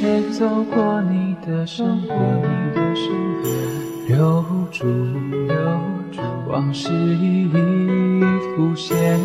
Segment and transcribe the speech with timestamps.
[0.00, 2.16] 谁走过你的身边？
[2.38, 3.10] 你的身
[3.42, 4.86] 边，留住
[5.48, 5.56] 留
[6.12, 8.22] 住往事一一
[8.54, 9.18] 浮现。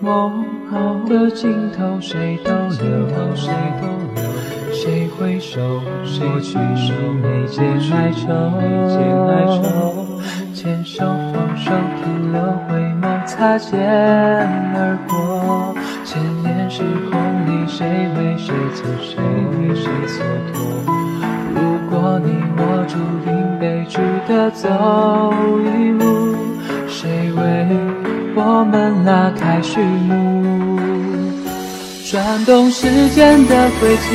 [0.00, 0.44] 梦
[1.08, 3.86] 的尽头，谁都留，谁都
[4.20, 4.72] 留。
[4.72, 10.18] 谁回首，谁去手，眉间哀愁，眉间哀愁。
[10.52, 11.70] 牵手放手，
[12.02, 15.72] 停留回眸，擦肩而过。
[16.04, 17.86] 千年时空里，谁
[18.16, 18.84] 为谁走，
[23.88, 24.68] 逐的走
[25.64, 26.36] 一路，
[26.86, 27.42] 谁为
[28.36, 30.78] 我们拉开序幕？
[32.10, 34.08] 转动时间的轨迹，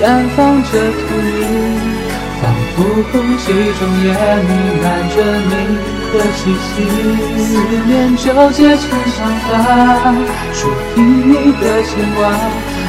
[0.00, 1.42] 绽放着荼蘼，
[2.40, 2.42] 仿
[2.74, 2.76] 佛
[3.10, 4.08] 空气中也
[4.46, 4.50] 弥
[4.82, 5.52] 漫着你
[6.12, 6.70] 的气息。
[7.42, 7.46] 思
[7.86, 8.86] 念纠结成
[9.16, 9.50] 长发，
[10.52, 12.20] 属于你的牵挂，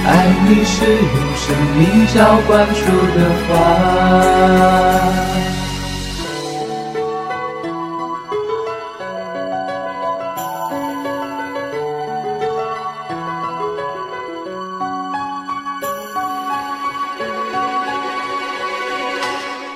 [0.05, 0.07] 爱
[0.47, 1.45] 你是用生
[1.77, 2.79] 命浇灌出
[3.15, 3.49] 的花。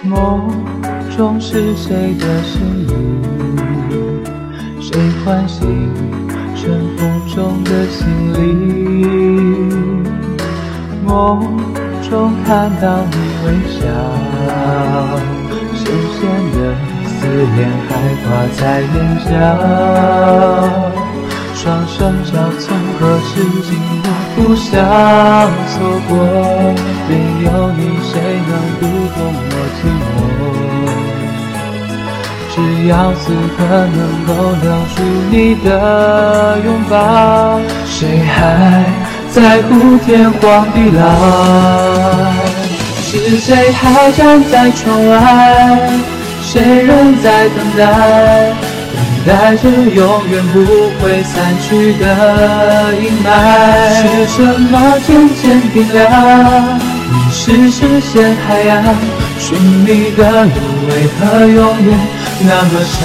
[0.06, 0.12] 梦
[1.16, 2.92] 中是谁的身影？
[4.82, 5.64] 谁唤醒
[6.56, 9.53] 尘封中的心灵？
[11.14, 11.46] 梦
[12.10, 13.80] 中看到你微笑，
[15.76, 16.20] 深深
[16.54, 16.58] 的
[17.06, 17.14] 思
[17.54, 17.92] 念还
[18.24, 18.26] 挂
[18.58, 18.96] 在眼
[19.30, 19.32] 角。
[21.54, 22.66] 双手交错，
[23.00, 23.70] 何时紧
[24.04, 24.06] 握？
[24.36, 24.72] 不想
[25.70, 25.74] 错
[26.10, 26.12] 过，
[27.08, 27.12] 没
[27.46, 27.48] 有
[27.78, 27.80] 你，
[28.10, 28.12] 谁
[28.50, 28.82] 能读
[29.14, 29.18] 懂
[29.52, 29.80] 我寂
[30.10, 30.12] 寞？
[32.56, 32.56] 只
[32.88, 33.24] 要此
[33.56, 33.60] 刻
[33.98, 34.30] 能够
[34.64, 34.66] 留
[34.96, 34.98] 住
[35.30, 35.68] 你的
[36.66, 36.94] 拥抱，
[37.86, 38.36] 谁还
[39.34, 41.02] 在乎天荒地老？
[43.02, 45.18] 是谁还站在窗外？
[46.44, 47.82] 谁人在等待？
[48.94, 50.56] 等待着永远不
[51.00, 51.34] 会散
[51.68, 53.28] 去的阴霾，
[53.96, 54.38] 是什
[54.70, 54.74] 么
[55.08, 55.10] 渐
[55.42, 55.42] 渐
[55.74, 56.80] 冰凉？
[57.10, 58.72] 你是视线海洋，
[59.40, 60.52] 寻觅的路
[60.90, 61.90] 为何永远
[62.42, 63.02] 那么长？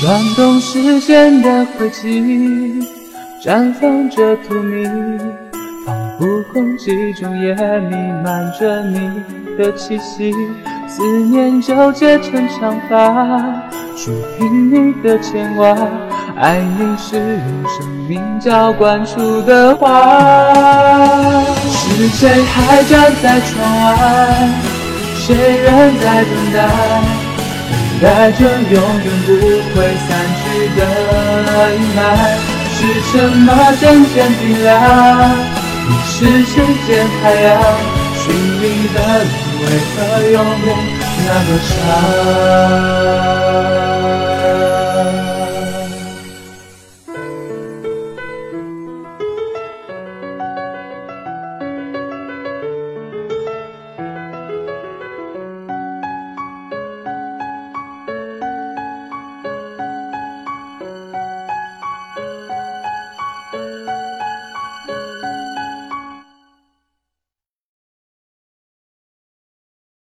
[0.00, 2.86] 转动时间的轨迹，
[3.44, 5.18] 绽放着荼蘼，
[5.84, 9.10] 仿佛空气中也弥漫着你
[9.58, 10.32] 的气息。
[10.86, 13.36] 思念纠结成长发，
[13.96, 15.76] 触屏你的牵挂，
[16.36, 20.54] 爱你是用生命浇灌出的花。
[21.64, 24.48] 是谁还站在窗外？
[25.16, 27.27] 谁人在等待？
[28.00, 29.28] 带着永远不
[29.74, 29.74] 会
[30.06, 30.42] 散去
[30.76, 30.80] 的
[31.74, 31.98] 阴霾，
[32.74, 32.78] 是
[33.10, 33.48] 什么
[33.80, 33.82] 渐
[34.14, 34.70] 渐冰凉？
[35.88, 36.54] 你是时
[36.86, 36.88] 间
[37.20, 37.48] 海洋，
[38.14, 38.22] 寻
[38.60, 38.62] 你
[38.94, 39.30] 的路
[39.64, 39.96] 为何
[40.30, 40.68] 永远
[41.26, 41.72] 那么长？